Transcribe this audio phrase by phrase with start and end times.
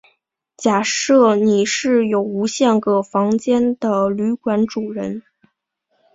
[0.57, 5.21] 假设你是有无限个房间的旅馆主人。